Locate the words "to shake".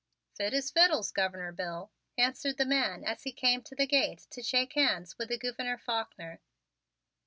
4.31-4.73